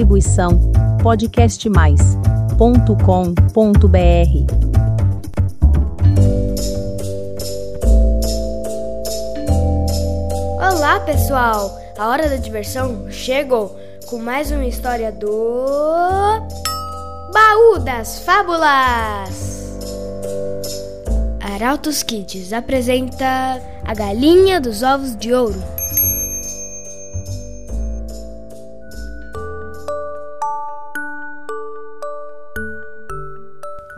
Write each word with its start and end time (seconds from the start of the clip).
Distribuição 0.00 0.58
podcastmais.com.br. 1.02 2.56
Olá, 10.56 11.00
pessoal! 11.00 11.78
A 11.98 12.08
hora 12.08 12.30
da 12.30 12.36
diversão 12.36 13.10
chegou 13.10 13.78
com 14.06 14.16
mais 14.16 14.50
uma 14.50 14.64
história 14.64 15.12
do 15.12 15.28
Baú 17.34 17.78
das 17.84 18.20
Fábulas. 18.20 19.76
Arautos 21.40 22.02
Kids 22.02 22.54
apresenta 22.54 23.60
A 23.84 23.94
Galinha 23.94 24.62
dos 24.62 24.82
Ovos 24.82 25.14
de 25.14 25.34
Ouro. 25.34 25.62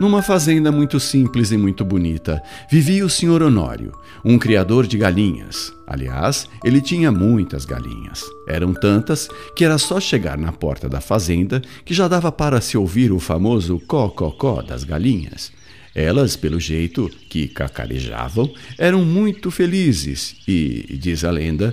Numa 0.02 0.20
fazenda 0.20 0.73
muito 0.73 0.98
simples 0.98 1.52
e 1.52 1.56
muito 1.56 1.84
bonita, 1.84 2.42
vivia 2.69 3.06
o 3.06 3.09
Sr. 3.09 3.41
Honório, 3.41 3.92
um 4.25 4.37
criador 4.37 4.84
de 4.84 4.98
galinhas. 4.98 5.73
Aliás, 5.87 6.48
ele 6.65 6.80
tinha 6.80 7.12
muitas 7.12 7.65
galinhas. 7.65 8.25
Eram 8.48 8.75
tantas 8.75 9.28
que 9.55 9.65
era 9.65 9.78
só 9.78 10.01
chegar 10.01 10.37
na 10.37 10.51
porta 10.51 10.88
da 10.88 11.01
fazenda 11.01 11.62
que 11.84 11.95
já 11.95 12.09
dava 12.09 12.33
para 12.33 12.61
se 12.61 12.77
ouvir 12.77 13.12
o 13.12 13.20
famoso 13.20 13.80
có-có-có 13.87 14.61
das 14.61 14.83
galinhas. 14.83 15.52
Elas, 15.95 16.34
pelo 16.34 16.59
jeito 16.59 17.09
que 17.30 17.47
cacarejavam, 17.47 18.53
eram 18.77 19.05
muito 19.05 19.53
felizes 19.53 20.34
e, 20.48 20.98
diz 21.00 21.23
a 21.23 21.30
lenda, 21.30 21.73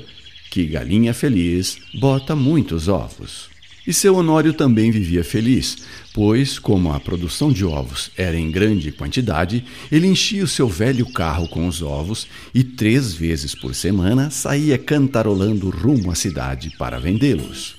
que 0.52 0.68
galinha 0.68 1.16
feliz 1.16 1.80
bota 2.00 2.36
muitos 2.36 2.88
ovos. 2.88 3.49
E 3.90 3.94
seu 3.94 4.18
Honório 4.18 4.54
também 4.54 4.92
vivia 4.92 5.24
feliz, 5.24 5.78
pois, 6.14 6.60
como 6.60 6.94
a 6.94 7.00
produção 7.00 7.52
de 7.52 7.66
ovos 7.66 8.12
era 8.16 8.38
em 8.38 8.52
grande 8.52 8.92
quantidade, 8.92 9.66
ele 9.92 10.06
enchia 10.06 10.44
o 10.44 10.48
seu 10.48 10.70
velho 10.70 11.12
carro 11.12 11.48
com 11.48 11.68
os 11.68 11.82
ovos 11.82 12.28
e 12.54 12.64
três 12.64 13.16
vezes 13.16 13.56
por 13.56 13.74
semana 13.74 14.30
saía 14.30 14.78
cantarolando 14.78 15.72
rumo 15.72 16.12
à 16.12 16.16
cidade 16.16 16.70
para 16.78 17.00
vendê-los. 17.00 17.78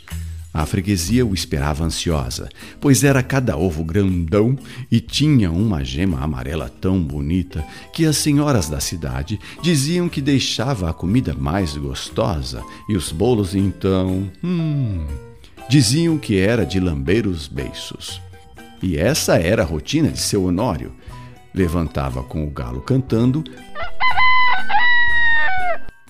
A 0.53 0.67
freguesia 0.67 1.25
o 1.25 1.33
esperava 1.33 1.85
ansiosa, 1.85 2.49
pois 2.81 3.05
era 3.05 3.23
cada 3.23 3.57
ovo 3.57 3.85
grandão 3.85 4.59
e 4.91 4.99
tinha 4.99 5.53
uma 5.53 5.85
gema 5.85 6.19
amarela 6.19 6.69
tão 6.69 7.01
bonita 7.01 7.65
que 7.93 8.05
as 8.05 8.17
senhoras 8.17 8.69
da 8.69 8.81
cidade 8.81 9.39
diziam 9.63 10.09
que 10.09 10.21
deixava 10.21 10.91
a 10.91 10.93
comida 10.93 11.35
mais 11.35 11.77
gostosa 11.77 12.65
e 12.89 12.97
os 12.97 13.13
bolos 13.13 13.55
então. 13.55 14.29
Hum, 14.43 15.30
Diziam 15.71 16.19
que 16.19 16.37
era 16.37 16.67
de 16.67 16.81
lamber 16.81 17.29
os 17.29 17.47
beiços. 17.47 18.21
E 18.83 18.99
essa 18.99 19.37
era 19.37 19.63
a 19.63 19.65
rotina 19.65 20.09
de 20.09 20.19
seu 20.19 20.47
Honório. 20.47 20.93
Levantava 21.55 22.25
com 22.25 22.43
o 22.43 22.51
galo 22.51 22.81
cantando, 22.81 23.45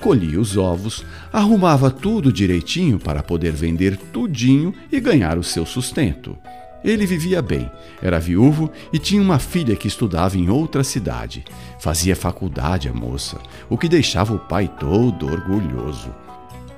colhia 0.00 0.40
os 0.40 0.56
ovos, 0.56 1.04
arrumava 1.30 1.90
tudo 1.90 2.32
direitinho 2.32 2.98
para 2.98 3.22
poder 3.22 3.52
vender 3.52 3.98
tudinho 3.98 4.72
e 4.90 4.98
ganhar 4.98 5.36
o 5.36 5.44
seu 5.44 5.66
sustento. 5.66 6.38
Ele 6.82 7.04
vivia 7.04 7.42
bem, 7.42 7.70
era 8.00 8.18
viúvo 8.18 8.70
e 8.90 8.98
tinha 8.98 9.20
uma 9.20 9.38
filha 9.38 9.76
que 9.76 9.88
estudava 9.88 10.38
em 10.38 10.48
outra 10.48 10.82
cidade. 10.82 11.44
Fazia 11.78 12.16
faculdade 12.16 12.88
a 12.88 12.94
moça, 12.94 13.36
o 13.68 13.76
que 13.76 13.90
deixava 13.90 14.32
o 14.32 14.38
pai 14.38 14.66
todo 14.80 15.26
orgulhoso. 15.26 16.08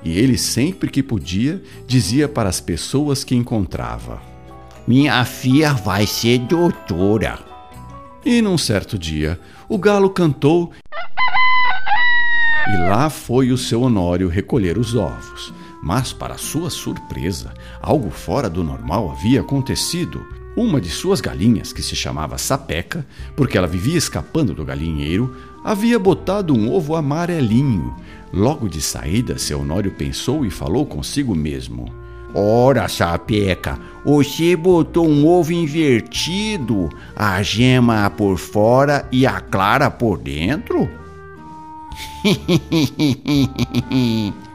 E 0.05 0.19
ele, 0.19 0.37
sempre 0.37 0.91
que 0.91 1.03
podia, 1.03 1.63
dizia 1.87 2.29
para 2.29 2.49
as 2.49 2.61
pessoas 2.61 3.25
que 3.25 3.35
encontrava: 3.35 4.21
Minha 4.87 5.25
filha 5.25 5.73
vai 5.73 6.07
ser 6.07 6.39
doutora. 6.39 7.39
E 8.25 8.41
num 8.41 8.57
certo 8.57 8.99
dia, 8.99 9.39
o 9.69 9.77
galo 9.77 10.09
cantou 10.11 10.73
e 12.73 12.77
lá 12.89 13.11
foi 13.11 13.51
o 13.51 13.59
seu 13.59 13.83
Honório 13.83 14.29
recolher 14.29 14.79
os 14.79 14.95
ovos. 14.95 15.53
Mas, 15.83 16.13
para 16.13 16.39
sua 16.39 16.71
surpresa, 16.71 17.53
algo 17.81 18.09
fora 18.09 18.49
do 18.49 18.63
normal 18.63 19.11
havia 19.11 19.41
acontecido. 19.41 20.25
Uma 20.57 20.81
de 20.81 20.89
suas 20.89 21.21
galinhas, 21.21 21.73
que 21.73 21.83
se 21.83 21.97
chamava 21.97 22.39
Sapeca, 22.39 23.05
porque 23.35 23.59
ela 23.59 23.67
vivia 23.67 23.99
escapando 23.99 24.55
do 24.55 24.65
galinheiro, 24.65 25.37
havia 25.65 25.99
botado 25.99 26.55
um 26.55 26.73
ovo 26.73 26.95
amarelinho. 26.95 27.97
Logo 28.33 28.69
de 28.69 28.81
saída, 28.81 29.39
seu 29.39 29.61
Honório 29.61 29.91
pensou 29.91 30.47
e 30.47 30.51
falou 30.51 30.87
consigo 30.87 31.35
mesmo. 31.35 31.93
Ora, 32.35 32.89
sapeca, 32.89 33.79
você 34.05 34.57
botou 34.57 35.07
um 35.07 35.27
ovo 35.27 35.53
invertido, 35.53 36.89
a 37.15 37.43
gema 37.43 38.09
por 38.09 38.39
fora 38.39 39.07
e 39.13 39.27
a 39.27 39.39
clara 39.39 39.91
por 39.91 40.19
dentro? 40.19 40.89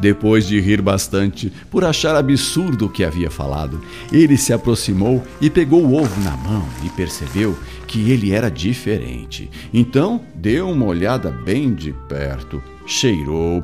Depois 0.00 0.46
de 0.46 0.58
rir 0.58 0.80
bastante 0.80 1.52
por 1.70 1.84
achar 1.84 2.16
absurdo 2.16 2.86
o 2.86 2.88
que 2.88 3.04
havia 3.04 3.30
falado, 3.30 3.80
ele 4.10 4.36
se 4.38 4.52
aproximou 4.52 5.22
e 5.40 5.50
pegou 5.50 5.84
o 5.84 5.94
ovo 5.94 6.20
na 6.22 6.36
mão 6.38 6.66
e 6.82 6.88
percebeu 6.88 7.56
que 7.86 8.10
ele 8.10 8.32
era 8.32 8.50
diferente. 8.50 9.50
Então 9.74 10.22
deu 10.34 10.70
uma 10.70 10.86
olhada 10.86 11.30
bem 11.30 11.74
de 11.74 11.92
perto, 12.08 12.62
cheirou, 12.86 13.62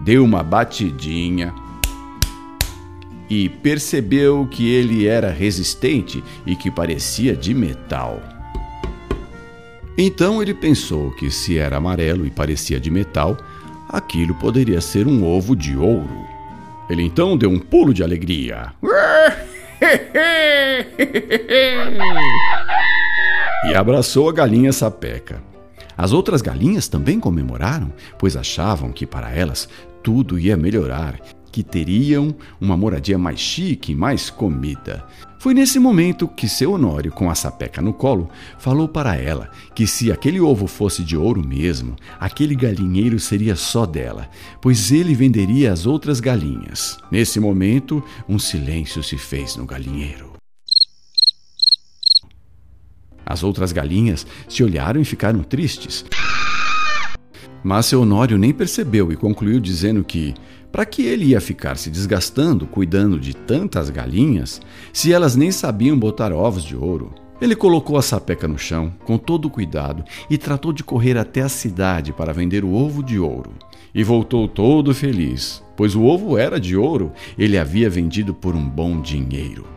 deu 0.00 0.24
uma 0.24 0.44
batidinha 0.44 1.52
e 3.28 3.48
percebeu 3.48 4.46
que 4.48 4.70
ele 4.70 5.06
era 5.08 5.32
resistente 5.32 6.22
e 6.46 6.54
que 6.54 6.70
parecia 6.70 7.34
de 7.34 7.52
metal. 7.52 8.22
Então 9.96 10.42
ele 10.42 10.54
pensou 10.54 11.10
que 11.12 11.30
se 11.30 11.56
era 11.56 11.76
amarelo 11.76 12.26
e 12.26 12.30
parecia 12.30 12.78
de 12.78 12.90
metal, 12.90 13.36
aquilo 13.88 14.34
poderia 14.34 14.80
ser 14.80 15.06
um 15.06 15.24
ovo 15.24 15.54
de 15.54 15.76
ouro. 15.76 16.24
Ele 16.88 17.02
então 17.02 17.36
deu 17.36 17.50
um 17.50 17.58
pulo 17.58 17.94
de 17.94 18.02
alegria. 18.02 18.72
e 23.66 23.74
abraçou 23.74 24.28
a 24.28 24.32
galinha 24.32 24.72
sapeca. 24.72 25.42
As 25.96 26.12
outras 26.12 26.42
galinhas 26.42 26.88
também 26.88 27.20
comemoraram, 27.20 27.92
pois 28.18 28.36
achavam 28.36 28.92
que 28.92 29.06
para 29.06 29.30
elas 29.30 29.68
tudo 30.02 30.38
ia 30.38 30.56
melhorar 30.56 31.18
que 31.54 31.62
teriam 31.62 32.34
uma 32.60 32.76
moradia 32.76 33.16
mais 33.16 33.38
chique 33.38 33.92
e 33.92 33.94
mais 33.94 34.28
comida. 34.28 35.06
Foi 35.38 35.54
nesse 35.54 35.78
momento 35.78 36.26
que 36.26 36.48
seu 36.48 36.72
Honório, 36.72 37.12
com 37.12 37.30
a 37.30 37.34
sapeca 37.36 37.80
no 37.80 37.92
colo, 37.92 38.28
falou 38.58 38.88
para 38.88 39.14
ela 39.14 39.52
que 39.72 39.86
se 39.86 40.10
aquele 40.10 40.40
ovo 40.40 40.66
fosse 40.66 41.04
de 41.04 41.16
ouro 41.16 41.46
mesmo, 41.46 41.94
aquele 42.18 42.56
galinheiro 42.56 43.20
seria 43.20 43.54
só 43.54 43.86
dela, 43.86 44.28
pois 44.60 44.90
ele 44.90 45.14
venderia 45.14 45.72
as 45.72 45.86
outras 45.86 46.18
galinhas. 46.18 46.98
Nesse 47.08 47.38
momento, 47.38 48.02
um 48.28 48.36
silêncio 48.36 49.00
se 49.00 49.16
fez 49.16 49.54
no 49.54 49.64
galinheiro. 49.64 50.32
As 53.24 53.44
outras 53.44 53.70
galinhas 53.70 54.26
se 54.48 54.64
olharam 54.64 55.00
e 55.00 55.04
ficaram 55.04 55.44
tristes. 55.44 56.04
Mas 57.62 57.86
seu 57.86 58.02
Honório 58.02 58.36
nem 58.36 58.52
percebeu 58.52 59.10
e 59.12 59.16
concluiu 59.16 59.58
dizendo 59.58 60.04
que, 60.04 60.34
para 60.74 60.84
que 60.84 61.02
ele 61.06 61.26
ia 61.26 61.40
ficar 61.40 61.76
se 61.76 61.88
desgastando 61.88 62.66
cuidando 62.66 63.16
de 63.16 63.32
tantas 63.32 63.90
galinhas, 63.90 64.60
se 64.92 65.12
elas 65.12 65.36
nem 65.36 65.52
sabiam 65.52 65.96
botar 65.96 66.32
ovos 66.32 66.64
de 66.64 66.74
ouro? 66.74 67.14
Ele 67.40 67.54
colocou 67.54 67.96
a 67.96 68.02
sapeca 68.02 68.48
no 68.48 68.58
chão, 68.58 68.92
com 69.04 69.16
todo 69.16 69.48
cuidado, 69.48 70.02
e 70.28 70.36
tratou 70.36 70.72
de 70.72 70.82
correr 70.82 71.16
até 71.16 71.42
a 71.42 71.48
cidade 71.48 72.12
para 72.12 72.32
vender 72.32 72.64
o 72.64 72.72
ovo 72.72 73.04
de 73.04 73.20
ouro. 73.20 73.52
E 73.94 74.02
voltou 74.02 74.48
todo 74.48 74.92
feliz, 74.92 75.62
pois 75.76 75.94
o 75.94 76.02
ovo 76.02 76.36
era 76.36 76.58
de 76.58 76.76
ouro, 76.76 77.12
ele 77.38 77.56
havia 77.56 77.88
vendido 77.88 78.34
por 78.34 78.56
um 78.56 78.68
bom 78.68 79.00
dinheiro. 79.00 79.73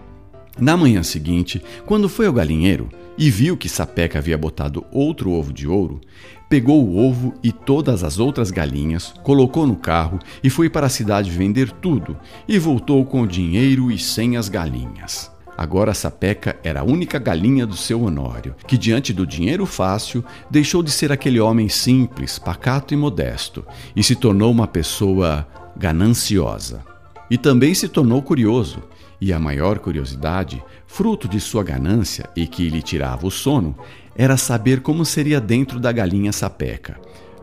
Na 0.59 0.75
manhã 0.75 1.03
seguinte, 1.03 1.61
quando 1.85 2.09
foi 2.09 2.25
ao 2.25 2.33
galinheiro 2.33 2.89
e 3.15 3.29
viu 3.29 3.55
que 3.55 3.69
Sapeca 3.69 4.17
havia 4.17 4.37
botado 4.37 4.83
outro 4.91 5.31
ovo 5.31 5.53
de 5.53 5.67
ouro, 5.67 6.01
pegou 6.49 6.83
o 6.83 6.97
ovo 6.97 7.33
e 7.43 7.51
todas 7.51 8.03
as 8.03 8.17
outras 8.17 8.49
galinhas, 8.49 9.13
colocou 9.23 9.67
no 9.67 9.75
carro 9.75 10.17
e 10.43 10.49
foi 10.49 10.69
para 10.69 10.87
a 10.87 10.89
cidade 10.89 11.29
vender 11.29 11.71
tudo, 11.71 12.17
e 12.47 12.57
voltou 12.57 13.05
com 13.05 13.21
o 13.21 13.27
dinheiro 13.27 13.91
e 13.91 13.99
sem 13.99 14.35
as 14.35 14.49
galinhas. 14.49 15.31
Agora 15.55 15.93
Sapeca 15.93 16.55
era 16.63 16.81
a 16.81 16.83
única 16.83 17.19
galinha 17.19 17.65
do 17.65 17.75
seu 17.75 18.03
Honório, 18.03 18.55
que 18.67 18.77
diante 18.77 19.11
do 19.11 19.25
dinheiro 19.25 19.65
fácil 19.65 20.23
deixou 20.49 20.81
de 20.81 20.91
ser 20.91 21.11
aquele 21.11 21.39
homem 21.39 21.69
simples, 21.69 22.37
pacato 22.39 22.93
e 22.93 22.97
modesto, 22.97 23.65
e 23.95 24.03
se 24.03 24.15
tornou 24.15 24.51
uma 24.51 24.67
pessoa 24.67 25.47
gananciosa. 25.75 26.96
E 27.29 27.37
também 27.37 27.73
se 27.73 27.87
tornou 27.89 28.21
curioso, 28.21 28.81
e 29.19 29.33
a 29.33 29.39
maior 29.39 29.79
curiosidade, 29.79 30.63
fruto 30.85 31.27
de 31.27 31.39
sua 31.39 31.63
ganância 31.63 32.29
e 32.35 32.47
que 32.47 32.69
lhe 32.69 32.81
tirava 32.81 33.27
o 33.27 33.31
sono, 33.31 33.75
era 34.15 34.37
saber 34.37 34.81
como 34.81 35.03
seria 35.03 35.41
dentro 35.41 35.79
da 35.79 35.91
galinha 35.91 36.31
sapeca. 36.31 36.99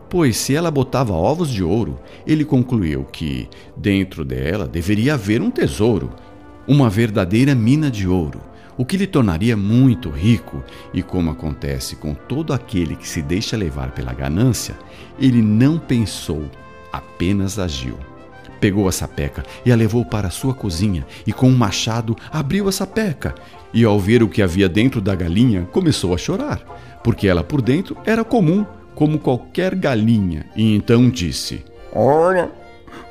pois 0.09 0.37
se 0.37 0.55
ela 0.55 0.71
botava 0.71 1.13
ovos 1.13 1.49
de 1.49 1.63
ouro, 1.63 1.99
ele 2.25 2.45
concluiu 2.45 3.03
que 3.03 3.49
dentro 3.75 4.23
dela 4.23 4.67
deveria 4.67 5.15
haver 5.15 5.41
um 5.41 5.51
tesouro, 5.51 6.09
uma 6.67 6.89
verdadeira 6.89 7.53
mina 7.53 7.91
de 7.91 8.07
ouro, 8.07 8.39
o 8.77 8.85
que 8.85 8.97
lhe 8.97 9.07
tornaria 9.07 9.57
muito 9.57 10.09
rico, 10.09 10.63
e 10.93 11.01
como 11.01 11.31
acontece 11.31 11.95
com 11.95 12.13
todo 12.13 12.53
aquele 12.53 12.95
que 12.95 13.07
se 13.07 13.21
deixa 13.21 13.57
levar 13.57 13.91
pela 13.91 14.13
ganância, 14.13 14.77
ele 15.19 15.41
não 15.41 15.77
pensou, 15.77 16.49
apenas 16.91 17.57
agiu. 17.59 17.97
Pegou 18.59 18.87
a 18.87 18.91
sapeca 18.91 19.43
e 19.65 19.71
a 19.71 19.75
levou 19.75 20.05
para 20.05 20.27
a 20.27 20.31
sua 20.31 20.53
cozinha 20.53 21.05
e, 21.25 21.33
com 21.33 21.47
um 21.47 21.57
machado, 21.57 22.15
abriu 22.31 22.67
a 22.67 22.71
sapeca. 22.71 23.35
E, 23.73 23.83
ao 23.83 23.99
ver 23.99 24.23
o 24.23 24.29
que 24.29 24.41
havia 24.41 24.69
dentro 24.69 25.01
da 25.01 25.13
galinha, 25.13 25.67
começou 25.71 26.13
a 26.13 26.17
chorar, 26.17 26.61
porque 27.03 27.27
ela 27.27 27.43
por 27.43 27.61
dentro 27.61 27.97
era 28.05 28.23
comum, 28.23 28.65
como 28.95 29.19
qualquer 29.19 29.75
galinha, 29.75 30.45
e 30.55 30.75
então 30.75 31.09
disse: 31.09 31.65
Ora, 31.91 32.49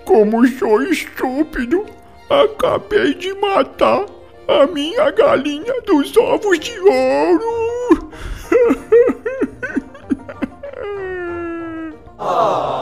como 0.05 0.47
sou 0.49 0.83
estúpido, 0.83 1.85
acabei 2.31 3.15
de 3.15 3.35
matar 3.35 4.07
a 4.49 4.67
minha 4.67 5.11
galinha 5.11 5.81
dos 5.83 6.17
ovos 6.17 6.59
de 6.59 6.79
ouro. 6.81 8.11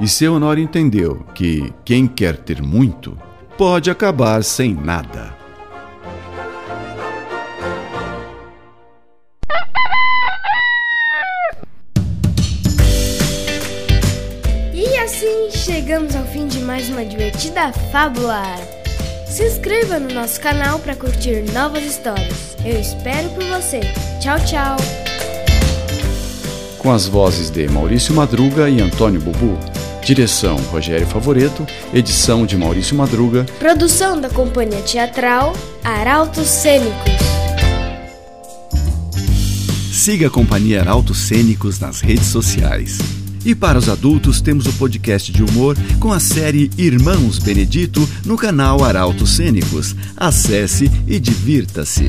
E 0.00 0.06
seu 0.06 0.34
Honório 0.34 0.62
entendeu 0.62 1.24
que 1.34 1.72
quem 1.84 2.06
quer 2.06 2.36
ter 2.36 2.62
muito 2.62 3.18
pode 3.56 3.90
acabar 3.90 4.44
sem 4.44 4.72
nada. 4.72 5.36
E 14.72 14.96
assim 14.98 15.50
chegamos 15.50 16.14
ao 16.14 16.24
fim 16.26 16.46
de 16.46 16.60
mais 16.60 16.88
uma 16.88 17.04
divertida 17.04 17.72
fábula. 17.90 18.44
Se 19.26 19.44
inscreva 19.44 19.98
no 19.98 20.14
nosso 20.14 20.40
canal 20.40 20.78
para 20.78 20.94
curtir 20.94 21.42
novas 21.52 21.82
histórias. 21.82 22.56
Eu 22.64 22.80
espero 22.80 23.28
por 23.30 23.42
você. 23.44 23.80
Tchau, 24.20 24.38
tchau. 24.46 24.76
Com 26.78 26.92
as 26.92 27.08
vozes 27.08 27.50
de 27.50 27.68
Maurício 27.68 28.14
Madruga 28.14 28.70
e 28.70 28.80
Antônio 28.80 29.20
Bubu. 29.20 29.58
Direção 30.08 30.56
Rogério 30.70 31.06
Favoreto, 31.06 31.66
edição 31.92 32.46
de 32.46 32.56
Maurício 32.56 32.96
Madruga, 32.96 33.44
Produção 33.58 34.18
da 34.18 34.30
Companhia 34.30 34.80
Teatral 34.80 35.54
Arautos 35.84 36.46
Cênicos. 36.46 37.12
Siga 39.92 40.28
a 40.28 40.30
Companhia 40.30 40.80
Arautos 40.80 41.18
Cênicos 41.18 41.78
nas 41.78 42.00
redes 42.00 42.28
sociais. 42.28 42.96
E 43.44 43.54
para 43.54 43.78
os 43.78 43.90
adultos, 43.90 44.40
temos 44.40 44.64
o 44.64 44.72
podcast 44.72 45.30
de 45.30 45.42
humor 45.42 45.76
com 46.00 46.10
a 46.10 46.18
série 46.18 46.70
Irmãos 46.78 47.38
Benedito 47.38 48.08
no 48.24 48.38
canal 48.38 48.82
Arautos 48.82 49.36
Cênicos. 49.36 49.94
Acesse 50.16 50.90
e 51.06 51.20
divirta-se. 51.20 52.08